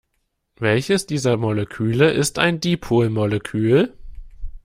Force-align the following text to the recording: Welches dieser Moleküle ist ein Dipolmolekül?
Welches 0.57 1.05
dieser 1.05 1.37
Moleküle 1.37 2.09
ist 2.09 2.39
ein 2.39 2.59
Dipolmolekül? 2.59 3.93